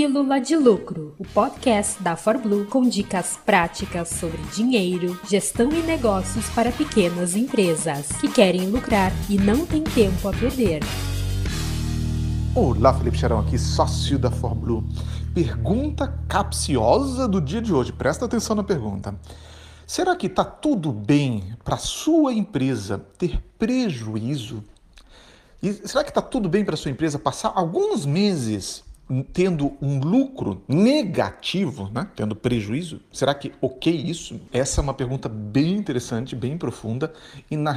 Pílula 0.00 0.40
de 0.40 0.56
Lucro, 0.56 1.14
o 1.18 1.24
podcast 1.26 2.02
da 2.02 2.16
ForBlue 2.16 2.64
com 2.64 2.88
dicas 2.88 3.38
práticas 3.44 4.08
sobre 4.08 4.38
dinheiro, 4.44 5.20
gestão 5.28 5.70
e 5.70 5.82
negócios 5.82 6.48
para 6.54 6.72
pequenas 6.72 7.36
empresas 7.36 8.08
que 8.18 8.26
querem 8.26 8.70
lucrar 8.70 9.12
e 9.28 9.36
não 9.36 9.66
têm 9.66 9.84
tempo 9.84 10.26
a 10.26 10.32
perder. 10.32 10.80
Olá, 12.54 12.94
Felipe 12.94 13.18
Charão 13.18 13.40
aqui, 13.40 13.58
sócio 13.58 14.18
da 14.18 14.30
ForBlue. 14.30 14.82
Pergunta 15.34 16.08
capciosa 16.26 17.28
do 17.28 17.38
dia 17.38 17.60
de 17.60 17.70
hoje. 17.70 17.92
Presta 17.92 18.24
atenção 18.24 18.56
na 18.56 18.64
pergunta. 18.64 19.14
Será 19.86 20.16
que 20.16 20.28
está 20.28 20.46
tudo 20.46 20.92
bem 20.92 21.54
para 21.62 21.76
sua 21.76 22.32
empresa 22.32 23.04
ter 23.18 23.38
prejuízo? 23.58 24.64
E 25.62 25.74
será 25.86 26.02
que 26.02 26.10
está 26.10 26.22
tudo 26.22 26.48
bem 26.48 26.64
para 26.64 26.74
sua 26.74 26.90
empresa 26.90 27.18
passar 27.18 27.52
alguns 27.54 28.06
meses 28.06 28.82
tendo 29.32 29.76
um 29.82 29.98
lucro 29.98 30.62
negativo, 30.68 31.90
né? 31.92 32.08
tendo 32.14 32.36
prejuízo? 32.36 33.00
Será 33.12 33.34
que 33.34 33.52
ok 33.60 33.92
isso? 33.92 34.40
Essa 34.52 34.80
é 34.80 34.82
uma 34.82 34.94
pergunta 34.94 35.28
bem 35.28 35.74
interessante, 35.74 36.36
bem 36.36 36.56
profunda, 36.56 37.12
e 37.50 37.56
na, 37.56 37.74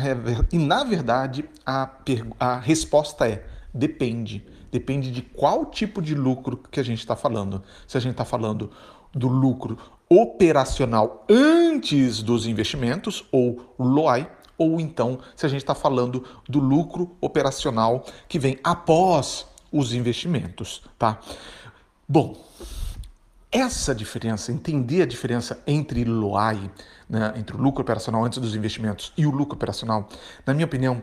e 0.52 0.58
na 0.58 0.84
verdade 0.84 1.46
a, 1.66 1.90
a 2.40 2.60
resposta 2.60 3.28
é 3.28 3.46
depende. 3.74 4.46
Depende 4.72 5.12
de 5.12 5.22
qual 5.22 5.66
tipo 5.66 6.02
de 6.02 6.16
lucro 6.16 6.58
que 6.72 6.80
a 6.80 6.84
gente 6.84 7.00
está 7.00 7.16
falando. 7.16 7.64
Se 7.88 7.98
a 7.98 8.00
gente 8.00 8.12
está 8.12 8.26
falando 8.26 8.72
do 9.14 9.28
lucro 9.28 9.78
operacional 10.10 11.26
antes 11.30 12.22
dos 12.22 12.46
investimentos, 12.46 13.24
ou 13.32 13.76
LOI, 13.78 14.28
ou 14.58 14.80
então 14.80 15.20
se 15.36 15.46
a 15.46 15.50
gente 15.50 15.62
está 15.62 15.76
falando 15.76 16.24
do 16.48 16.60
lucro 16.60 17.16
operacional 17.20 18.06
que 18.28 18.40
vem 18.40 18.58
após 18.64 19.48
os 19.74 19.94
investimentos, 19.94 20.84
tá? 20.98 21.20
Bom, 22.08 22.40
essa 23.52 23.94
diferença, 23.94 24.52
entender 24.52 25.02
a 25.02 25.06
diferença 25.06 25.62
entre 25.66 26.06
LOAI, 26.06 26.72
né, 27.10 27.34
entre 27.36 27.56
o 27.56 27.60
lucro 27.60 27.82
operacional 27.82 28.24
antes 28.24 28.40
dos 28.40 28.56
investimentos 28.56 29.12
e 29.18 29.26
o 29.26 29.32
lucro 29.32 29.56
operacional, 29.56 30.08
na 30.46 30.54
minha 30.54 30.66
opinião, 30.66 31.02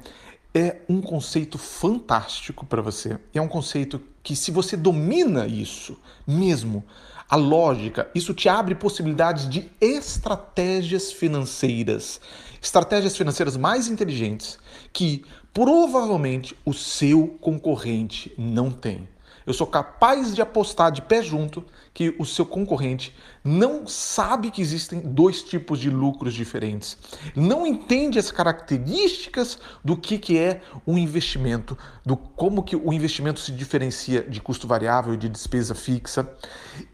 é 0.54 0.78
um 0.88 1.00
conceito 1.00 1.58
fantástico 1.58 2.66
para 2.66 2.82
você. 2.82 3.18
É 3.32 3.40
um 3.40 3.48
conceito 3.48 4.00
que, 4.22 4.34
se 4.34 4.50
você 4.50 4.76
domina 4.76 5.46
isso 5.46 5.96
mesmo, 6.26 6.84
a 7.28 7.36
lógica, 7.36 8.10
isso 8.14 8.34
te 8.34 8.48
abre 8.48 8.74
possibilidades 8.74 9.48
de 9.48 9.70
estratégias 9.80 11.12
financeiras, 11.12 12.20
estratégias 12.60 13.16
financeiras 13.16 13.56
mais 13.56 13.86
inteligentes 13.86 14.58
que 14.92 15.24
provavelmente 15.54 16.56
o 16.64 16.74
seu 16.74 17.28
concorrente 17.40 18.32
não 18.36 18.70
tem. 18.70 19.08
Eu 19.50 19.54
sou 19.54 19.66
capaz 19.66 20.32
de 20.32 20.40
apostar 20.40 20.92
de 20.92 21.02
pé 21.02 21.24
junto 21.24 21.64
que 21.92 22.14
o 22.20 22.24
seu 22.24 22.46
concorrente 22.46 23.12
não 23.42 23.84
sabe 23.84 24.48
que 24.48 24.62
existem 24.62 25.00
dois 25.00 25.42
tipos 25.42 25.80
de 25.80 25.90
lucros 25.90 26.34
diferentes. 26.34 26.96
Não 27.34 27.66
entende 27.66 28.16
as 28.16 28.30
características 28.30 29.58
do 29.84 29.96
que, 29.96 30.18
que 30.18 30.38
é 30.38 30.60
um 30.86 30.96
investimento, 30.96 31.76
do 32.06 32.16
como 32.16 32.62
que 32.62 32.76
o 32.76 32.92
investimento 32.92 33.40
se 33.40 33.50
diferencia 33.50 34.22
de 34.22 34.40
custo 34.40 34.68
variável 34.68 35.14
e 35.14 35.16
de 35.16 35.28
despesa 35.28 35.74
fixa. 35.74 36.30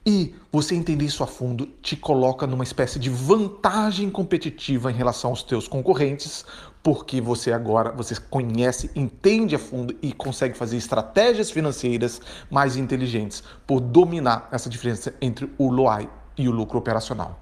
E 0.06 0.34
você 0.50 0.74
entender 0.74 1.04
isso 1.04 1.22
a 1.22 1.26
fundo 1.26 1.66
te 1.82 1.94
coloca 1.94 2.46
numa 2.46 2.64
espécie 2.64 2.98
de 2.98 3.10
vantagem 3.10 4.08
competitiva 4.08 4.90
em 4.90 4.94
relação 4.94 5.28
aos 5.28 5.42
teus 5.42 5.68
concorrentes, 5.68 6.42
porque 6.86 7.20
você 7.20 7.50
agora 7.52 7.90
você 7.90 8.14
conhece, 8.14 8.92
entende 8.94 9.56
a 9.56 9.58
fundo 9.58 9.96
e 10.00 10.12
consegue 10.12 10.56
fazer 10.56 10.76
estratégias 10.76 11.50
financeiras 11.50 12.20
mais 12.48 12.76
inteligentes 12.76 13.42
por 13.66 13.80
dominar 13.80 14.48
essa 14.52 14.70
diferença 14.70 15.12
entre 15.20 15.52
o 15.58 15.68
LOI 15.68 16.08
e 16.38 16.48
o 16.48 16.52
lucro 16.52 16.78
operacional. 16.78 17.40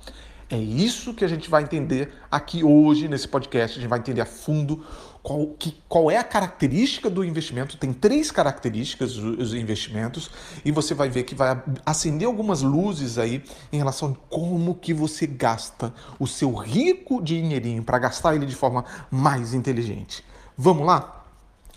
É 0.50 0.58
isso 0.58 1.14
que 1.14 1.24
a 1.24 1.28
gente 1.28 1.48
vai 1.48 1.62
entender 1.62 2.12
aqui 2.30 2.62
hoje 2.62 3.08
nesse 3.08 3.26
podcast. 3.26 3.78
A 3.78 3.80
gente 3.80 3.88
vai 3.88 3.98
entender 3.98 4.20
a 4.20 4.26
fundo 4.26 4.84
qual, 5.22 5.46
que, 5.58 5.82
qual 5.88 6.10
é 6.10 6.18
a 6.18 6.22
característica 6.22 7.08
do 7.08 7.24
investimento. 7.24 7.78
Tem 7.78 7.92
três 7.92 8.30
características 8.30 9.16
os 9.16 9.54
investimentos 9.54 10.30
e 10.64 10.70
você 10.70 10.92
vai 10.92 11.08
ver 11.08 11.22
que 11.22 11.34
vai 11.34 11.62
acender 11.84 12.26
algumas 12.26 12.60
luzes 12.60 13.16
aí 13.16 13.42
em 13.72 13.78
relação 13.78 14.10
a 14.12 14.28
como 14.28 14.74
que 14.74 14.92
você 14.92 15.26
gasta 15.26 15.94
o 16.18 16.26
seu 16.26 16.54
rico 16.54 17.22
dinheirinho 17.22 17.82
para 17.82 17.98
gastar 17.98 18.34
ele 18.34 18.44
de 18.44 18.54
forma 18.54 18.84
mais 19.10 19.54
inteligente. 19.54 20.22
Vamos 20.56 20.86
lá? 20.86 21.24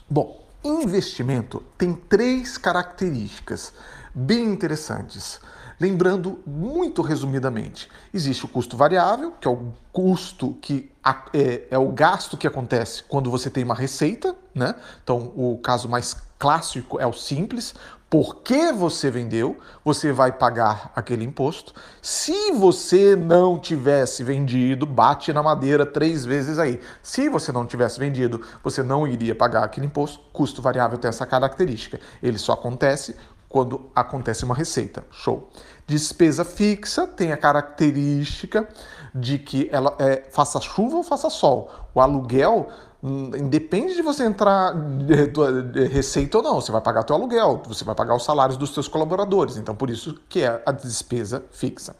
Bom, 0.09 0.45
investimento 0.63 1.63
tem 1.77 1.93
três 1.93 2.57
características 2.57 3.73
bem 4.13 4.43
interessantes. 4.43 5.39
Lembrando 5.79 6.39
muito 6.45 7.03
resumidamente, 7.03 7.87
existe 8.11 8.43
o 8.43 8.47
custo 8.47 8.75
variável, 8.75 9.33
que 9.39 9.47
é 9.47 9.51
o 9.51 9.71
custo 9.93 10.57
que 10.59 10.91
é, 11.31 11.67
é, 11.69 11.77
o 11.77 11.91
gasto 11.91 12.35
que 12.35 12.47
acontece 12.47 13.03
quando 13.03 13.29
você 13.29 13.47
tem 13.47 13.63
uma 13.63 13.75
receita, 13.75 14.35
né? 14.55 14.73
Então, 15.03 15.31
o 15.35 15.59
caso 15.59 15.87
mais 15.87 16.15
clássico 16.39 16.99
é 16.99 17.05
o 17.05 17.13
simples. 17.13 17.75
Por 18.09 18.37
que 18.37 18.71
você 18.71 19.11
vendeu, 19.11 19.59
você 19.83 20.11
vai 20.13 20.31
pagar 20.31 20.91
aquele 20.95 21.25
imposto. 21.25 21.73
Se 22.01 22.53
você 22.53 23.15
não 23.15 23.59
tivesse 23.59 24.23
vendido, 24.23 24.85
bate 24.85 25.33
na 25.33 25.43
madeira 25.43 25.85
três 25.85 26.25
vezes 26.25 26.57
aí. 26.57 26.79
Se 27.03 27.27
você 27.27 27.51
não 27.51 27.65
tivesse 27.65 27.99
vendido, 27.99 28.41
você 28.63 28.81
não 28.81 29.05
iria 29.05 29.35
pagar 29.35 29.63
aquele 29.63 29.87
imposto. 29.87 30.21
Custo 30.31 30.61
variável 30.61 30.97
tem 30.97 31.09
essa 31.09 31.25
característica. 31.25 31.99
Ele 32.23 32.37
só 32.37 32.53
acontece 32.53 33.15
quando 33.49 33.89
acontece 33.95 34.43
uma 34.43 34.55
receita. 34.55 35.05
Show. 35.11 35.49
Despesa 35.85 36.43
fixa 36.43 37.07
tem 37.07 37.31
a 37.31 37.37
característica 37.37 38.67
de 39.15 39.39
que 39.39 39.69
ela 39.71 39.95
é, 39.99 40.25
faça 40.31 40.59
chuva 40.59 40.97
ou 40.97 41.03
faça 41.03 41.29
sol. 41.29 41.71
O 41.93 42.01
aluguel 42.01 42.67
hum, 43.01 43.31
independe 43.35 43.95
de 43.95 44.01
você 44.01 44.25
entrar 44.25 44.73
de, 44.73 45.27
de 45.71 45.87
receita 45.87 46.37
ou 46.37 46.43
não, 46.43 46.55
você 46.55 46.71
vai 46.71 46.81
pagar 46.81 47.03
teu 47.03 47.15
aluguel, 47.15 47.61
você 47.65 47.83
vai 47.83 47.95
pagar 47.95 48.15
os 48.15 48.25
salários 48.25 48.57
dos 48.57 48.73
seus 48.73 48.87
colaboradores. 48.87 49.57
Então, 49.57 49.75
por 49.75 49.89
isso 49.89 50.19
que 50.27 50.41
é 50.41 50.61
a 50.65 50.71
despesa 50.71 51.43
fixa. 51.51 51.95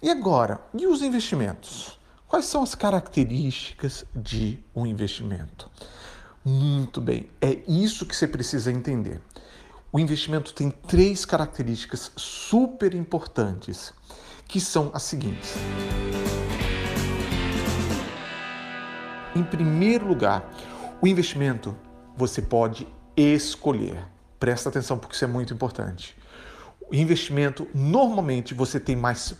E 0.00 0.10
agora, 0.10 0.60
e 0.72 0.86
os 0.86 1.02
investimentos? 1.02 1.98
Quais 2.28 2.46
são 2.46 2.62
as 2.62 2.74
características 2.74 4.04
de 4.14 4.58
um 4.74 4.86
investimento? 4.86 5.70
Muito 6.44 7.00
bem, 7.00 7.28
é 7.40 7.58
isso 7.66 8.06
que 8.06 8.14
você 8.14 8.28
precisa 8.28 8.70
entender. 8.70 9.20
O 9.96 9.98
investimento 9.98 10.52
tem 10.52 10.70
três 10.70 11.24
características 11.24 12.12
super 12.16 12.92
importantes, 12.92 13.94
que 14.46 14.60
são 14.60 14.90
as 14.92 15.04
seguintes. 15.04 15.54
Em 19.34 19.42
primeiro 19.42 20.06
lugar, 20.06 20.52
o 21.00 21.06
investimento 21.06 21.74
você 22.14 22.42
pode 22.42 22.86
escolher. 23.16 24.06
Presta 24.38 24.68
atenção 24.68 24.98
porque 24.98 25.14
isso 25.14 25.24
é 25.24 25.28
muito 25.28 25.54
importante. 25.54 26.14
O 26.90 26.94
investimento, 26.94 27.66
normalmente, 27.74 28.52
você 28.52 28.78
tem 28.78 28.96
mais 28.96 29.34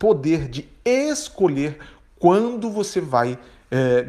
poder 0.00 0.48
de 0.48 0.68
escolher 0.84 1.78
quando 2.18 2.72
você 2.72 3.00
vai 3.00 3.38
é, 3.70 4.04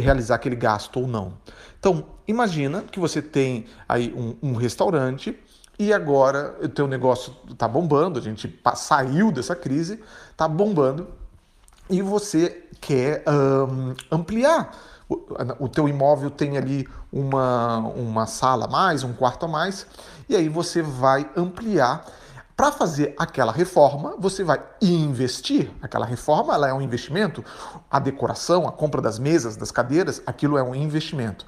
realizar 0.00 0.36
aquele 0.36 0.54
gasto 0.54 1.00
ou 1.00 1.08
não. 1.08 1.34
Então, 1.76 2.06
imagina 2.26 2.82
que 2.82 2.98
você 2.98 3.20
tem 3.20 3.66
aí 3.88 4.12
um, 4.16 4.50
um 4.50 4.54
restaurante 4.54 5.38
e 5.78 5.92
agora 5.92 6.56
o 6.62 6.68
teu 6.68 6.86
negócio 6.86 7.34
está 7.50 7.66
bombando, 7.66 8.18
a 8.18 8.22
gente 8.22 8.60
saiu 8.76 9.32
dessa 9.32 9.56
crise, 9.56 10.00
está 10.30 10.46
bombando 10.46 11.08
e 11.88 12.00
você 12.02 12.64
quer 12.80 13.24
um, 13.28 13.94
ampliar. 14.10 14.76
O, 15.58 15.68
teu 15.68 15.86
imóvel 15.88 16.30
tem 16.30 16.56
ali 16.56 16.88
uma, 17.12 17.78
uma 17.78 18.26
sala 18.26 18.64
a 18.64 18.68
mais, 18.68 19.04
um 19.04 19.12
quarto 19.12 19.44
a 19.44 19.48
mais, 19.48 19.86
e 20.26 20.34
aí 20.34 20.48
você 20.48 20.80
vai 20.80 21.28
ampliar 21.36 22.06
para 22.56 22.72
fazer 22.72 23.14
aquela 23.18 23.52
reforma, 23.52 24.14
você 24.18 24.42
vai 24.42 24.62
investir. 24.80 25.70
Aquela 25.82 26.06
reforma 26.06 26.54
ela 26.54 26.68
é 26.68 26.72
um 26.72 26.80
investimento. 26.80 27.44
A 27.90 27.98
decoração, 27.98 28.66
a 28.66 28.72
compra 28.72 29.02
das 29.02 29.18
mesas, 29.18 29.56
das 29.56 29.70
cadeiras, 29.70 30.22
aquilo 30.24 30.56
é 30.56 30.62
um 30.62 30.74
investimento. 30.74 31.44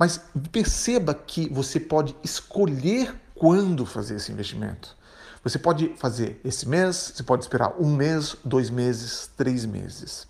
Mas 0.00 0.18
perceba 0.50 1.12
que 1.12 1.46
você 1.52 1.78
pode 1.78 2.16
escolher 2.24 3.14
quando 3.34 3.84
fazer 3.84 4.16
esse 4.16 4.32
investimento. 4.32 4.96
Você 5.44 5.58
pode 5.58 5.94
fazer 5.98 6.40
esse 6.42 6.66
mês, 6.66 7.12
você 7.14 7.22
pode 7.22 7.44
esperar 7.44 7.74
um 7.78 7.94
mês, 7.94 8.34
dois 8.42 8.70
meses, 8.70 9.28
três 9.36 9.66
meses. 9.66 10.26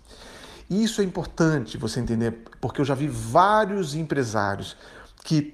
E 0.69 0.83
isso 0.83 0.99
é 0.99 1.05
importante 1.05 1.77
você 1.77 2.01
entender, 2.01 2.43
porque 2.59 2.81
eu 2.81 2.85
já 2.85 2.93
vi 2.93 3.07
vários 3.07 3.95
empresários 3.95 4.75
que 5.23 5.53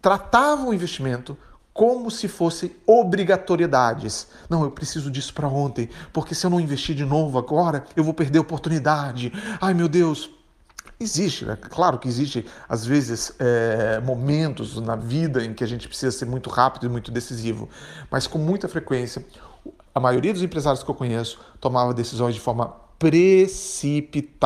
tratavam 0.00 0.68
o 0.68 0.74
investimento 0.74 1.36
como 1.74 2.08
se 2.08 2.28
fossem 2.28 2.70
obrigatoriedades. 2.86 4.28
Não, 4.48 4.62
eu 4.62 4.70
preciso 4.70 5.10
disso 5.10 5.34
para 5.34 5.48
ontem, 5.48 5.90
porque 6.12 6.36
se 6.36 6.46
eu 6.46 6.50
não 6.50 6.60
investir 6.60 6.94
de 6.94 7.04
novo 7.04 7.36
agora, 7.36 7.84
eu 7.96 8.04
vou 8.04 8.14
perder 8.14 8.38
a 8.38 8.42
oportunidade. 8.42 9.32
Ai 9.60 9.74
meu 9.74 9.88
Deus, 9.88 10.30
Existe, 10.98 11.44
né? 11.44 11.56
Claro 11.56 11.98
que 11.98 12.08
existe, 12.08 12.46
às 12.66 12.86
vezes, 12.86 13.32
é, 13.38 14.00
momentos 14.00 14.80
na 14.80 14.96
vida 14.96 15.44
em 15.44 15.52
que 15.52 15.62
a 15.62 15.66
gente 15.66 15.86
precisa 15.86 16.16
ser 16.16 16.24
muito 16.24 16.48
rápido 16.48 16.86
e 16.86 16.88
muito 16.88 17.10
decisivo, 17.10 17.68
mas 18.10 18.26
com 18.26 18.38
muita 18.38 18.66
frequência, 18.66 19.22
a 19.94 20.00
maioria 20.00 20.32
dos 20.32 20.42
empresários 20.42 20.82
que 20.82 20.90
eu 20.90 20.94
conheço 20.94 21.38
tomava 21.60 21.92
decisões 21.92 22.34
de 22.34 22.40
forma 22.40 22.74
precipitada 22.98 24.42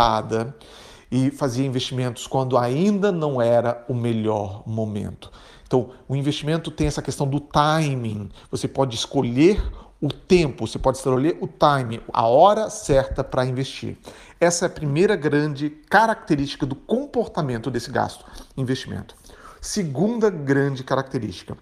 e 1.10 1.30
fazia 1.30 1.64
investimentos 1.64 2.26
quando 2.26 2.58
ainda 2.58 3.12
não 3.12 3.40
era 3.40 3.84
o 3.88 3.94
melhor 3.94 4.64
momento. 4.66 5.30
Então, 5.64 5.90
o 6.08 6.16
investimento 6.16 6.68
tem 6.70 6.88
essa 6.88 7.00
questão 7.00 7.28
do 7.28 7.38
timing. 7.38 8.28
Você 8.50 8.66
pode 8.66 8.96
escolher 8.96 9.62
o 10.00 10.08
tempo, 10.08 10.66
você 10.66 10.78
pode 10.78 10.96
escolher 10.96 11.36
o 11.40 11.46
time, 11.46 12.00
a 12.12 12.26
hora 12.26 12.70
certa 12.70 13.22
para 13.22 13.44
investir. 13.44 13.98
Essa 14.40 14.64
é 14.64 14.68
a 14.68 14.70
primeira 14.70 15.14
grande 15.14 15.68
característica 15.68 16.64
do 16.64 16.74
comportamento 16.74 17.70
desse 17.70 17.90
gasto, 17.90 18.24
investimento. 18.56 19.14
Segunda 19.60 20.30
grande 20.30 20.82
característica: 20.82 21.56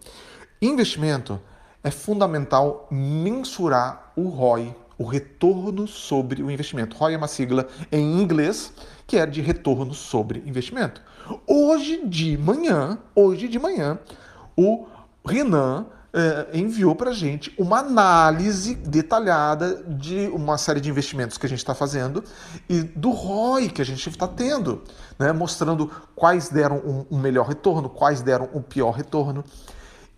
investimento 0.63 1.41
é 1.83 1.91
fundamental 1.91 2.87
mensurar 2.91 4.13
o 4.15 4.29
ROI, 4.29 4.75
o 4.97 5.05
retorno 5.05 5.89
sobre 5.89 6.41
o 6.41 6.51
investimento. 6.51 6.97
ROI 6.97 7.15
é 7.15 7.17
uma 7.17 7.27
sigla 7.27 7.67
em 7.91 8.21
inglês 8.21 8.73
que 9.05 9.17
é 9.17 9.27
de 9.27 9.41
retorno 9.41 9.93
sobre 9.95 10.45
investimento. 10.47 11.03
Hoje 11.47 12.07
de 12.07 12.39
manhã, 12.39 12.99
hoje 13.15 13.49
de 13.49 13.59
manhã, 13.59 13.99
o 14.57 14.87
Renan 15.25 15.87
é, 16.13 16.59
enviou 16.59 16.95
para 16.95 17.11
a 17.11 17.15
gente 17.15 17.53
uma 17.59 17.81
análise 17.81 18.75
detalhada 18.75 19.83
de 19.87 20.29
uma 20.29 20.57
série 20.57 20.81
de 20.81 20.89
investimentos 20.89 21.37
que 21.37 21.45
a 21.45 21.49
gente 21.49 21.59
está 21.59 21.75
fazendo 21.75 22.25
e 22.69 22.81
do 22.81 23.11
ROI 23.11 23.69
que 23.69 23.83
a 23.83 23.85
gente 23.85 24.09
está 24.09 24.27
tendo, 24.27 24.83
né? 25.19 25.33
mostrando 25.33 25.91
quais 26.15 26.49
deram 26.49 26.79
um, 26.79 27.17
um 27.17 27.19
melhor 27.19 27.47
retorno, 27.47 27.89
quais 27.89 28.23
deram 28.23 28.49
um 28.55 28.63
pior 28.63 28.93
retorno. 28.93 29.45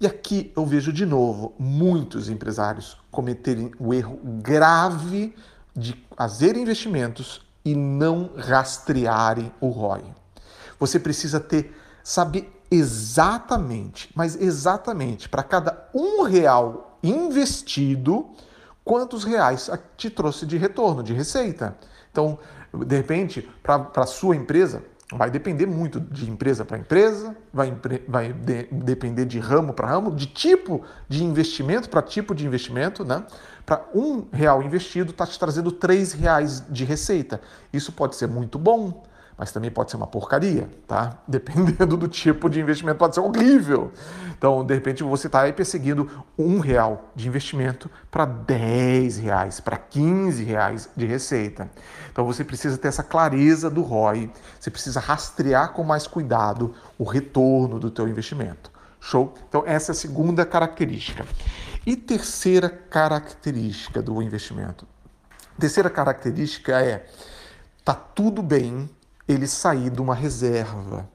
E 0.01 0.07
aqui 0.07 0.53
eu 0.57 0.65
vejo 0.65 0.93
de 0.93 1.05
novo 1.05 1.55
muitos 1.59 2.31
empresários 2.31 2.97
cometerem 3.11 3.71
o 3.79 3.93
erro 3.93 4.19
grave 4.25 5.35
de 5.77 5.95
fazer 6.17 6.57
investimentos 6.57 7.43
e 7.65 7.75
não 7.75 8.31
rastrearem 8.37 9.53
o 9.61 9.69
ROI. 9.69 10.05
Você 10.79 10.99
precisa 10.99 11.39
ter 11.39 11.77
saber 12.03 12.60
exatamente, 12.71 14.11
mas 14.15 14.41
exatamente, 14.41 15.29
para 15.29 15.43
cada 15.43 15.89
um 15.95 16.23
real 16.23 16.99
investido, 17.03 18.29
quantos 18.85 19.25
reais 19.25 19.71
te 19.97 20.09
trouxe 20.11 20.47
de 20.47 20.57
retorno, 20.57 21.03
de 21.03 21.13
receita. 21.13 21.77
Então, 22.11 22.39
de 22.73 22.97
repente, 22.97 23.49
para 23.63 23.91
a 23.97 24.07
sua 24.07 24.37
empresa, 24.37 24.83
vai 25.13 25.31
depender 25.31 25.67
muito 25.67 26.01
de 26.01 26.31
empresa 26.31 26.65
para 26.65 26.79
empresa, 26.79 27.37
vai, 27.53 27.77
vai 28.07 28.33
de, 28.33 28.65
depender 28.71 29.25
de 29.25 29.39
ramo 29.39 29.73
para 29.73 29.89
ramo, 29.89 30.15
de 30.15 30.27
tipo 30.27 30.85
de 31.09 31.25
investimento 31.25 31.89
para 31.89 32.01
tipo 32.03 32.35
de 32.35 32.47
investimento, 32.47 33.05
né? 33.05 33.25
Para 33.67 33.85
um 33.95 34.27
real 34.33 34.63
investido, 34.63 35.11
está 35.11 35.27
te 35.27 35.39
trazendo 35.39 35.73
três 35.73 36.13
reais 36.13 36.65
de 36.69 36.85
receita. 36.85 37.41
Isso 37.73 37.93
pode 37.93 38.17
ser 38.17 38.29
muito 38.29 38.59
bom, 38.59 39.03
mas 39.41 39.51
também 39.51 39.71
pode 39.71 39.91
ser 39.91 39.97
uma 39.97 40.07
porcaria, 40.07 40.69
tá? 40.87 41.17
Dependendo 41.27 41.97
do 41.97 42.07
tipo 42.07 42.51
de 42.51 42.61
investimento, 42.61 42.99
pode 42.99 43.15
ser 43.15 43.23
horrível. 43.23 43.91
Então, 44.37 44.63
de 44.63 44.75
repente, 44.75 45.03
você 45.03 45.29
está 45.29 45.41
aí 45.41 45.53
perseguindo 45.55 46.11
um 46.37 46.59
real 46.61 47.11
de 47.17 47.27
investimento 47.27 47.91
para 48.11 48.27
10 48.27 49.17
reais, 49.17 49.59
para 49.59 49.79
15 49.79 50.45
reais 50.45 50.91
de 50.95 51.07
receita. 51.07 51.71
Então, 52.13 52.27
você 52.27 52.45
precisa 52.45 52.77
ter 52.77 52.89
essa 52.89 53.03
clareza 53.03 53.71
do 53.71 53.81
ROI, 53.81 54.31
você 54.61 54.71
precisa 54.71 55.01
rastrear 55.01 55.73
com 55.73 55.83
mais 55.83 56.07
cuidado 56.07 56.75
o 56.99 57.05
retorno 57.05 57.79
do 57.79 57.91
teu 57.91 58.07
investimento. 58.07 58.71
Show? 59.01 59.33
Então, 59.49 59.63
essa 59.65 59.93
é 59.93 59.95
a 59.95 59.97
segunda 59.97 60.45
característica. 60.45 61.25
E 61.87 61.97
terceira 61.97 62.69
característica 62.69 64.03
do 64.03 64.21
investimento? 64.21 64.87
Terceira 65.59 65.89
característica 65.89 66.79
é 66.79 67.07
tá 67.83 67.95
tudo 67.95 68.43
bem 68.43 68.91
ele 69.31 69.47
sair 69.47 69.91
de 69.91 70.01
uma 70.01 70.15
reserva. 70.15 71.09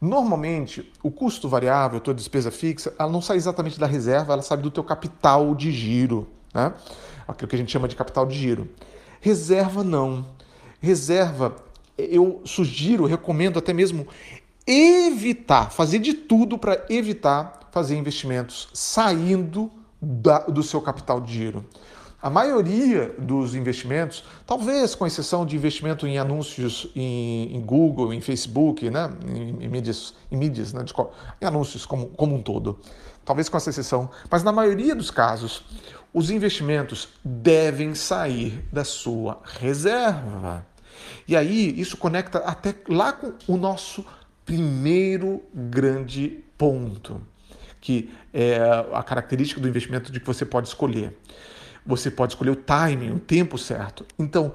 Normalmente, 0.00 0.92
o 1.02 1.10
custo 1.10 1.48
variável, 1.48 2.00
tua 2.00 2.14
despesa 2.14 2.50
fixa, 2.50 2.92
ela 2.98 3.10
não 3.10 3.22
sai 3.22 3.36
exatamente 3.36 3.78
da 3.78 3.86
reserva, 3.86 4.32
ela 4.32 4.42
sai 4.42 4.58
do 4.58 4.70
teu 4.70 4.82
capital 4.82 5.54
de 5.54 5.70
giro, 5.70 6.28
né? 6.52 6.72
aquilo 7.26 7.48
que 7.48 7.54
a 7.54 7.58
gente 7.58 7.70
chama 7.70 7.86
de 7.86 7.94
capital 7.94 8.26
de 8.26 8.36
giro. 8.36 8.68
Reserva 9.20 9.84
não. 9.84 10.26
Reserva, 10.80 11.54
eu 11.96 12.42
sugiro, 12.44 13.06
recomendo 13.06 13.58
até 13.58 13.72
mesmo 13.72 14.08
evitar, 14.66 15.70
fazer 15.70 16.00
de 16.00 16.14
tudo 16.14 16.58
para 16.58 16.84
evitar 16.90 17.60
fazer 17.70 17.96
investimentos 17.96 18.68
saindo 18.74 19.70
da, 20.00 20.40
do 20.40 20.62
seu 20.62 20.80
capital 20.80 21.20
de 21.20 21.32
giro. 21.32 21.64
A 22.22 22.30
maioria 22.30 23.12
dos 23.18 23.52
investimentos, 23.56 24.22
talvez 24.46 24.94
com 24.94 25.04
exceção 25.04 25.44
de 25.44 25.56
investimento 25.56 26.06
em 26.06 26.18
anúncios 26.18 26.88
em, 26.94 27.56
em 27.56 27.60
Google, 27.60 28.14
em 28.14 28.20
Facebook, 28.20 28.88
né? 28.88 29.10
em, 29.26 29.64
em 29.64 29.68
mídias, 29.68 30.14
em, 30.30 30.36
mídias 30.36 30.72
né? 30.72 30.84
de, 30.84 30.94
em 31.40 31.44
anúncios 31.44 31.84
como, 31.84 32.06
como 32.10 32.36
um 32.36 32.40
todo, 32.40 32.78
talvez 33.24 33.48
com 33.48 33.56
essa 33.56 33.70
exceção, 33.70 34.08
mas 34.30 34.44
na 34.44 34.52
maioria 34.52 34.94
dos 34.94 35.10
casos, 35.10 35.64
os 36.14 36.30
investimentos 36.30 37.08
devem 37.24 37.92
sair 37.92 38.64
da 38.70 38.84
sua 38.84 39.40
reserva. 39.58 40.64
E 41.26 41.34
aí 41.34 41.74
isso 41.80 41.96
conecta 41.96 42.38
até 42.38 42.72
lá 42.88 43.12
com 43.12 43.32
o 43.48 43.56
nosso 43.56 44.06
primeiro 44.44 45.42
grande 45.52 46.44
ponto, 46.56 47.20
que 47.80 48.12
é 48.32 48.58
a 48.92 49.02
característica 49.02 49.60
do 49.60 49.68
investimento 49.68 50.12
de 50.12 50.20
que 50.20 50.26
você 50.26 50.44
pode 50.44 50.68
escolher. 50.68 51.18
Você 51.84 52.10
pode 52.10 52.32
escolher 52.32 52.50
o 52.50 52.56
timing, 52.56 53.10
o 53.12 53.18
tempo 53.18 53.58
certo. 53.58 54.06
Então, 54.18 54.54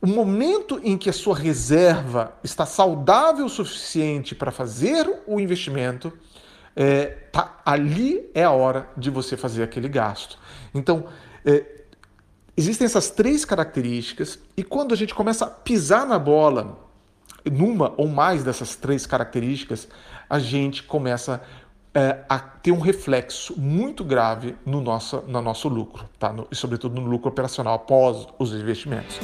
o 0.00 0.06
momento 0.06 0.80
em 0.82 0.98
que 0.98 1.08
a 1.08 1.12
sua 1.12 1.36
reserva 1.36 2.34
está 2.44 2.66
saudável 2.66 3.46
o 3.46 3.48
suficiente 3.48 4.34
para 4.34 4.50
fazer 4.50 5.22
o 5.26 5.40
investimento, 5.40 6.12
é, 6.76 7.06
tá, 7.32 7.60
ali 7.64 8.28
é 8.34 8.44
a 8.44 8.50
hora 8.50 8.88
de 8.96 9.08
você 9.08 9.36
fazer 9.36 9.62
aquele 9.62 9.88
gasto. 9.88 10.38
Então, 10.74 11.06
é, 11.44 11.64
existem 12.56 12.84
essas 12.84 13.10
três 13.10 13.44
características, 13.44 14.38
e 14.56 14.62
quando 14.62 14.92
a 14.92 14.96
gente 14.96 15.14
começa 15.14 15.46
a 15.46 15.50
pisar 15.50 16.06
na 16.06 16.18
bola, 16.18 16.78
numa 17.50 17.94
ou 17.96 18.08
mais 18.08 18.42
dessas 18.42 18.76
três 18.76 19.06
características, 19.06 19.88
a 20.28 20.38
gente 20.38 20.82
começa 20.82 21.42
é, 21.94 22.24
a 22.28 22.38
ter 22.38 22.72
um 22.72 22.80
reflexo 22.80 23.58
muito 23.58 24.02
grave 24.02 24.56
no 24.66 24.80
nosso, 24.80 25.22
no 25.28 25.40
nosso 25.40 25.68
lucro, 25.68 26.04
tá? 26.18 26.32
No, 26.32 26.46
e 26.50 26.56
sobretudo 26.56 27.00
no 27.00 27.06
lucro 27.06 27.28
operacional 27.28 27.74
após 27.74 28.26
os 28.38 28.52
investimentos. 28.52 29.20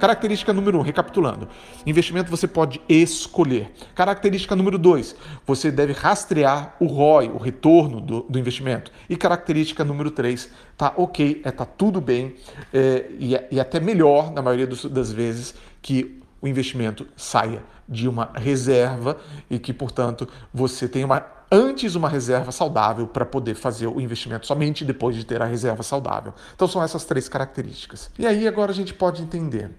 Característica 0.00 0.52
número 0.52 0.78
um, 0.78 0.82
recapitulando: 0.82 1.48
investimento 1.84 2.30
você 2.30 2.46
pode 2.46 2.80
escolher. 2.88 3.72
Característica 3.94 4.54
número 4.54 4.78
dois, 4.78 5.14
você 5.46 5.70
deve 5.70 5.92
rastrear 5.92 6.76
o 6.80 6.86
ROI, 6.86 7.28
o 7.28 7.36
retorno 7.36 8.00
do, 8.00 8.22
do 8.22 8.38
investimento. 8.38 8.92
E 9.08 9.16
característica 9.16 9.84
número 9.84 10.10
três, 10.10 10.50
tá 10.76 10.92
ok, 10.96 11.42
é, 11.44 11.50
tá 11.50 11.64
tudo 11.64 12.00
bem 12.00 12.34
é, 12.72 13.06
e, 13.18 13.34
é, 13.34 13.48
e 13.50 13.60
até 13.60 13.80
melhor, 13.80 14.32
na 14.32 14.40
maioria 14.40 14.66
dos, 14.66 14.84
das 14.84 15.12
vezes, 15.12 15.54
que 15.82 16.20
o 16.40 16.46
investimento 16.46 17.06
saia 17.16 17.62
de 17.88 18.08
uma 18.08 18.30
reserva 18.34 19.16
e 19.48 19.58
que, 19.58 19.72
portanto, 19.72 20.28
você 20.52 20.88
tenha 20.88 21.06
uma, 21.06 21.24
antes 21.50 21.94
uma 21.94 22.08
reserva 22.08 22.52
saudável 22.52 23.06
para 23.06 23.24
poder 23.24 23.54
fazer 23.54 23.86
o 23.86 24.00
investimento 24.00 24.46
somente 24.46 24.84
depois 24.84 25.16
de 25.16 25.24
ter 25.24 25.40
a 25.40 25.46
reserva 25.46 25.82
saudável. 25.82 26.34
Então 26.54 26.68
são 26.68 26.82
essas 26.82 27.04
três 27.04 27.28
características. 27.28 28.10
E 28.18 28.26
aí 28.26 28.46
agora 28.46 28.70
a 28.72 28.74
gente 28.74 28.92
pode 28.92 29.22
entender. 29.22 29.70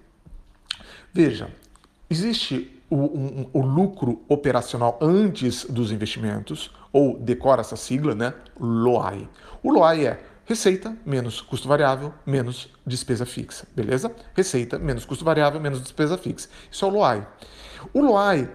Veja, 1.14 1.50
existe 2.10 2.82
o, 2.90 2.96
um, 2.96 3.50
o 3.54 3.62
lucro 3.62 4.22
operacional 4.28 4.98
antes 5.02 5.66
dos 5.66 5.92
investimentos, 5.92 6.72
ou 6.92 7.20
decora 7.20 7.62
essa 7.62 7.76
sigla, 7.76 8.16
né? 8.16 8.34
LOAI. 8.60 9.30
O 9.62 9.72
LOAI 9.72 10.08
é 10.08 10.20
Receita 10.50 10.98
menos 11.06 11.42
custo 11.42 11.68
variável 11.68 12.12
menos 12.26 12.74
despesa 12.84 13.24
fixa, 13.24 13.68
beleza? 13.76 14.12
Receita 14.34 14.80
menos 14.80 15.06
custo 15.06 15.24
variável 15.24 15.62
menos 15.62 15.80
despesa 15.80 16.18
fixa. 16.18 16.50
Isso 16.72 16.84
é 16.86 16.88
o 16.88 16.92
LOAI. 16.92 17.28
O 17.94 18.02
LOAI, 18.02 18.50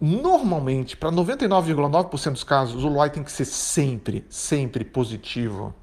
normalmente, 0.00 0.96
para 0.96 1.10
99,9% 1.10 2.32
dos 2.32 2.44
casos, 2.44 2.84
o 2.84 2.88
LOAI 2.88 3.10
tem 3.10 3.22
que 3.22 3.32
ser 3.32 3.44
sempre, 3.44 4.24
sempre 4.28 4.84
positivo. 4.84 5.74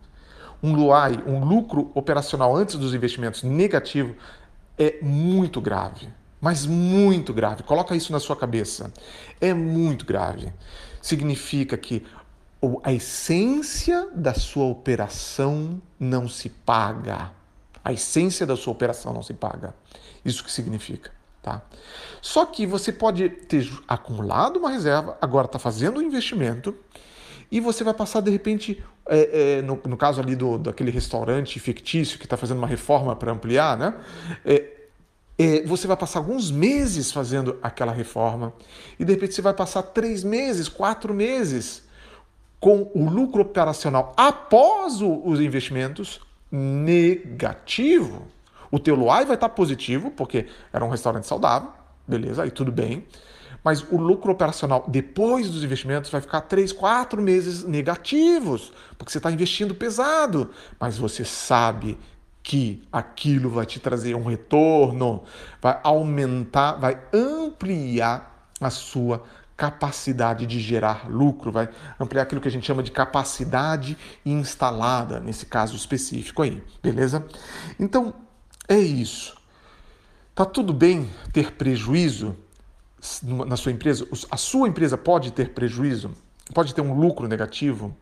Um 0.61 0.75
LOAI, 0.75 1.23
um 1.25 1.43
lucro 1.43 1.91
operacional 1.95 2.55
antes 2.55 2.75
dos 2.75 2.93
investimentos 2.93 3.43
negativo, 3.43 4.15
é 4.77 4.99
muito 5.01 5.59
grave. 5.59 6.09
Mas 6.39 6.65
muito 6.65 7.33
grave. 7.33 7.61
Coloca 7.63 7.95
isso 7.95 8.11
na 8.11 8.19
sua 8.19 8.35
cabeça. 8.35 8.91
É 9.39 9.53
muito 9.53 10.05
grave. 10.05 10.51
Significa 11.01 11.77
que 11.77 12.03
a 12.83 12.91
essência 12.93 14.07
da 14.13 14.33
sua 14.33 14.65
operação 14.65 15.81
não 15.99 16.27
se 16.27 16.49
paga. 16.49 17.31
A 17.83 17.93
essência 17.93 18.45
da 18.45 18.55
sua 18.55 18.73
operação 18.73 19.13
não 19.13 19.23
se 19.23 19.33
paga. 19.33 19.73
Isso 20.23 20.43
que 20.43 20.51
significa. 20.51 21.11
Tá? 21.41 21.61
Só 22.21 22.45
que 22.45 22.67
você 22.67 22.91
pode 22.91 23.27
ter 23.27 23.67
acumulado 23.87 24.57
uma 24.57 24.69
reserva, 24.69 25.17
agora 25.19 25.47
está 25.47 25.57
fazendo 25.57 25.99
um 25.99 26.03
investimento 26.03 26.75
e 27.51 27.59
você 27.59 27.83
vai 27.83 27.93
passar 27.93 28.21
de 28.21 28.29
repente, 28.29 28.81
é, 29.07 29.57
é, 29.57 29.61
no, 29.61 29.79
no, 29.85 29.97
caso 29.97 30.21
ali 30.21 30.35
do, 30.35 30.57
daquele 30.59 30.91
restaurante 30.91 31.59
fictício 31.59 32.19
que 32.19 32.25
está 32.25 32.37
fazendo 32.37 32.59
uma 32.59 32.67
reforma 32.67 33.15
para 33.15 33.31
ampliar, 33.31 33.75
né? 33.75 33.95
É, 34.45 34.81
é, 35.37 35.63
você 35.63 35.87
vai 35.87 35.97
passar 35.97 36.19
alguns 36.19 36.51
meses 36.51 37.11
fazendo 37.11 37.57
aquela 37.63 37.91
reforma 37.91 38.53
e 38.99 39.03
de 39.03 39.11
repente 39.11 39.33
você 39.33 39.41
vai 39.41 39.53
passar 39.53 39.81
três 39.81 40.23
meses, 40.23 40.69
quatro 40.69 41.13
meses 41.15 41.83
com 42.59 42.91
o 42.93 43.09
lucro 43.09 43.41
operacional 43.41 44.13
após 44.15 45.01
o, 45.01 45.21
os 45.25 45.41
investimentos 45.41 46.21
negativo. 46.51 48.27
O 48.71 48.79
teu 48.79 48.95
LOI 48.95 49.25
vai 49.25 49.35
estar 49.35 49.49
positivo, 49.49 50.09
porque 50.11 50.47
era 50.71 50.83
um 50.83 50.89
restaurante 50.89 51.27
saudável, 51.27 51.69
beleza, 52.07 52.43
aí 52.43 52.51
tudo 52.51 52.71
bem. 52.71 53.05
Mas 53.63 53.85
o 53.91 53.97
lucro 53.97 54.31
operacional 54.31 54.85
depois 54.87 55.49
dos 55.49 55.63
investimentos 55.63 56.09
vai 56.09 56.21
ficar 56.21 56.41
três, 56.41 56.71
quatro 56.71 57.21
meses 57.21 57.63
negativos, 57.63 58.73
porque 58.97 59.11
você 59.11 59.19
está 59.19 59.31
investindo 59.31 59.75
pesado. 59.75 60.49
Mas 60.79 60.97
você 60.97 61.23
sabe 61.23 61.97
que 62.41 62.81
aquilo 62.91 63.49
vai 63.49 63.65
te 63.65 63.79
trazer 63.79 64.15
um 64.15 64.23
retorno, 64.23 65.23
vai 65.61 65.79
aumentar, 65.83 66.73
vai 66.73 66.99
ampliar 67.13 68.47
a 68.59 68.69
sua 68.69 69.23
capacidade 69.55 70.47
de 70.47 70.59
gerar 70.59 71.07
lucro, 71.07 71.51
vai 71.51 71.69
ampliar 71.99 72.23
aquilo 72.23 72.41
que 72.41 72.47
a 72.47 72.51
gente 72.51 72.65
chama 72.65 72.81
de 72.81 72.89
capacidade 72.89 73.95
instalada, 74.25 75.19
nesse 75.19 75.45
caso 75.45 75.75
específico 75.75 76.41
aí, 76.41 76.63
beleza? 76.81 77.23
Então, 77.79 78.11
é 78.71 78.79
isso. 78.79 79.35
Tá 80.33 80.45
tudo 80.45 80.73
bem 80.73 81.09
ter 81.33 81.51
prejuízo 81.51 82.35
na 83.45 83.57
sua 83.57 83.71
empresa? 83.71 84.07
A 84.29 84.37
sua 84.37 84.67
empresa 84.67 84.97
pode 84.97 85.31
ter 85.31 85.49
prejuízo? 85.49 86.11
Pode 86.53 86.73
ter 86.73 86.81
um 86.81 86.97
lucro 86.97 87.27
negativo? 87.27 87.95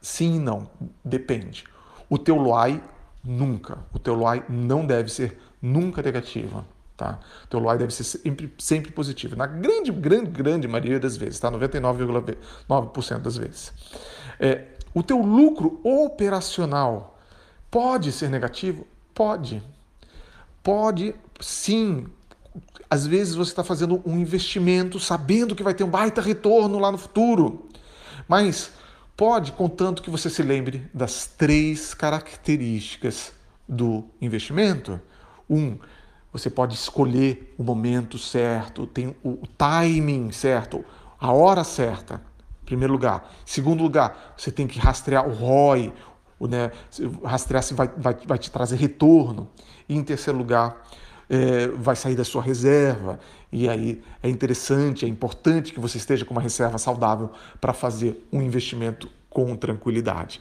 Sim 0.00 0.36
e 0.36 0.38
não, 0.38 0.70
depende. 1.04 1.64
O 2.08 2.16
teu 2.16 2.36
LOI 2.36 2.80
nunca. 3.22 3.78
O 3.92 3.98
teu 3.98 4.14
LOI 4.14 4.42
não 4.48 4.86
deve 4.86 5.10
ser 5.10 5.38
nunca 5.60 6.00
negativo. 6.00 6.64
Tá? 6.96 7.18
O 7.44 7.48
teu 7.48 7.60
LOI 7.60 7.76
deve 7.76 7.92
ser 7.92 8.04
sempre, 8.04 8.54
sempre 8.58 8.90
positivo. 8.90 9.36
Na 9.36 9.46
grande, 9.46 9.92
grande, 9.92 10.30
grande 10.30 10.66
maioria 10.66 10.98
das 10.98 11.18
vezes, 11.18 11.38
tá? 11.38 11.50
99,9% 11.50 13.18
das 13.18 13.36
vezes. 13.36 13.72
É, 14.40 14.64
o 14.94 15.02
teu 15.02 15.20
lucro 15.20 15.80
operacional 15.84 17.18
pode 17.70 18.10
ser 18.12 18.30
negativo? 18.30 18.86
Pode. 19.16 19.60
Pode 20.62 21.12
sim. 21.40 22.06
Às 22.88 23.04
vezes 23.04 23.34
você 23.34 23.50
está 23.50 23.64
fazendo 23.64 24.00
um 24.06 24.16
investimento 24.16 25.00
sabendo 25.00 25.56
que 25.56 25.64
vai 25.64 25.74
ter 25.74 25.82
um 25.82 25.90
baita 25.90 26.20
retorno 26.20 26.78
lá 26.78 26.92
no 26.92 26.98
futuro. 26.98 27.68
Mas 28.28 28.70
Pode, 29.16 29.52
contanto 29.52 30.02
que 30.02 30.10
você 30.10 30.28
se 30.28 30.42
lembre 30.42 30.90
das 30.92 31.26
três 31.26 31.94
características 31.94 33.32
do 33.66 34.04
investimento. 34.20 35.00
Um, 35.48 35.78
você 36.30 36.50
pode 36.50 36.74
escolher 36.74 37.54
o 37.56 37.64
momento 37.64 38.18
certo, 38.18 38.86
tem 38.86 39.16
o 39.24 39.38
timing 39.56 40.32
certo, 40.32 40.84
a 41.18 41.32
hora 41.32 41.64
certa, 41.64 42.20
em 42.62 42.66
primeiro 42.66 42.92
lugar. 42.92 43.32
Em 43.42 43.50
segundo 43.50 43.82
lugar, 43.82 44.34
você 44.36 44.52
tem 44.52 44.66
que 44.66 44.78
rastrear 44.78 45.26
o 45.26 45.32
ROI, 45.32 45.94
né, 46.40 46.70
rastrear 47.24 47.62
se 47.62 47.74
vai, 47.74 47.88
vai, 47.96 48.16
vai 48.26 48.38
te 48.38 48.50
trazer 48.50 48.76
retorno. 48.76 49.48
E 49.88 49.96
em 49.96 50.02
terceiro 50.02 50.38
lugar, 50.38 50.84
é, 51.28 51.68
vai 51.68 51.96
sair 51.96 52.14
da 52.14 52.24
sua 52.24 52.42
reserva. 52.42 53.18
E 53.50 53.68
aí 53.68 54.02
é 54.22 54.28
interessante, 54.28 55.04
é 55.04 55.08
importante 55.08 55.72
que 55.72 55.80
você 55.80 55.98
esteja 55.98 56.24
com 56.24 56.34
uma 56.34 56.40
reserva 56.40 56.78
saudável 56.78 57.30
para 57.60 57.72
fazer 57.72 58.26
um 58.32 58.42
investimento 58.42 59.08
com 59.30 59.54
tranquilidade. 59.56 60.40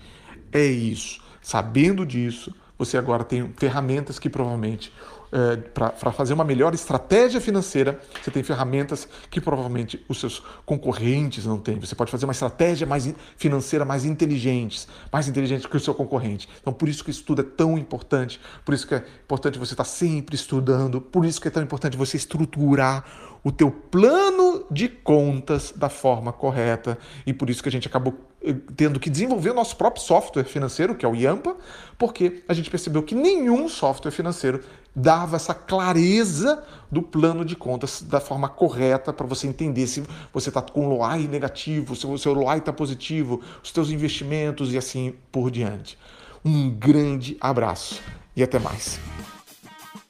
É 0.51 0.65
isso. 0.65 1.23
Sabendo 1.41 2.05
disso, 2.05 2.53
você 2.77 2.97
agora 2.97 3.23
tem 3.23 3.53
ferramentas 3.57 4.17
que 4.17 4.29
provavelmente 4.29 4.91
é, 5.35 5.57
para 5.57 6.13
fazer 6.13 6.33
uma 6.33 6.45
melhor 6.45 6.73
estratégia 6.73 7.41
financeira, 7.41 7.99
você 8.23 8.31
tem 8.31 8.41
ferramentas 8.41 9.05
que 9.29 9.41
provavelmente 9.41 10.01
os 10.07 10.17
seus 10.17 10.41
concorrentes 10.65 11.45
não 11.45 11.57
têm. 11.57 11.77
Você 11.77 11.93
pode 11.93 12.09
fazer 12.09 12.23
uma 12.23 12.31
estratégia 12.31 12.87
mais 12.87 13.13
financeira 13.35 13.83
mais 13.83 14.05
inteligente, 14.05 14.87
mais 15.11 15.27
inteligente 15.27 15.67
que 15.67 15.75
o 15.75 15.79
seu 15.79 15.93
concorrente. 15.93 16.47
Então, 16.61 16.71
por 16.71 16.87
isso 16.87 17.03
que 17.03 17.11
isso 17.11 17.21
tudo 17.25 17.41
é 17.41 17.43
tão 17.43 17.77
importante, 17.77 18.39
por 18.63 18.73
isso 18.73 18.87
que 18.87 18.95
é 18.95 19.03
importante 19.25 19.59
você 19.59 19.73
estar 19.73 19.83
sempre 19.83 20.35
estudando, 20.35 21.01
por 21.01 21.25
isso 21.25 21.41
que 21.41 21.49
é 21.49 21.51
tão 21.51 21.61
importante 21.61 21.97
você 21.97 22.15
estruturar 22.15 23.03
o 23.43 23.51
teu 23.51 23.69
plano 23.69 24.65
de 24.71 24.87
contas 24.87 25.71
da 25.75 25.89
forma 25.89 26.33
correta 26.33 26.97
e 27.27 27.33
por 27.33 27.47
isso 27.49 27.61
que 27.61 27.69
a 27.69 27.71
gente 27.71 27.87
acabou 27.87 28.15
eh, 28.41 28.55
tendo 28.75 28.99
que 28.99 29.07
desenvolver 29.07 29.51
o 29.51 29.53
nosso 29.53 29.75
próprio 29.75 30.01
software 30.01 30.45
financeiro, 30.45 30.95
que 30.95 31.05
é 31.05 31.09
o 31.09 31.13
Yampa, 31.13 31.55
porque 31.95 32.43
a 32.47 32.53
gente 32.55 32.71
percebeu 32.71 33.03
que 33.03 33.13
nenhum 33.13 33.69
software 33.69 34.11
financeiro 34.11 34.63
dava 34.95 35.35
essa 35.35 35.53
clareza 35.53 36.63
do 36.89 37.01
plano 37.01 37.43
de 37.43 37.55
contas 37.55 38.01
da 38.01 38.21
forma 38.21 38.47
correta 38.47 39.11
para 39.11 39.25
você 39.25 39.47
entender 39.47 39.85
se 39.87 40.03
você 40.33 40.49
está 40.49 40.61
com 40.61 40.87
LOI 40.87 41.27
negativo, 41.27 41.95
se 41.95 42.07
o 42.07 42.17
seu 42.17 42.33
LOI 42.33 42.59
está 42.59 42.71
positivo, 42.71 43.41
os 43.61 43.71
seus 43.71 43.89
investimentos 43.89 44.73
e 44.73 44.77
assim 44.77 45.13
por 45.31 45.51
diante. 45.51 45.97
Um 46.43 46.69
grande 46.69 47.35
abraço 47.41 48.01
e 48.35 48.43
até 48.43 48.59
mais. 48.59 48.99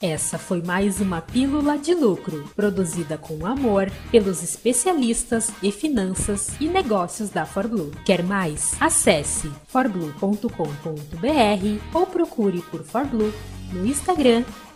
Essa 0.01 0.37
foi 0.37 0.61
mais 0.61 0.99
uma 0.99 1.21
Pílula 1.21 1.77
de 1.77 1.93
Lucro, 1.95 2.47
produzida 2.55 3.17
com 3.17 3.45
amor 3.45 3.89
pelos 4.11 4.43
especialistas 4.43 5.51
em 5.63 5.71
finanças 5.71 6.51
e 6.59 6.67
negócios 6.67 7.29
da 7.29 7.45
ForBlue. 7.45 7.91
Quer 8.05 8.21
mais? 8.21 8.75
Acesse 8.79 9.49
forblue.com.br 9.67 10.49
ou 11.93 12.05
procure 12.05 12.61
por 12.63 12.83
ForBlue 12.83 13.33
no 13.71 13.85
Instagram 13.85 14.43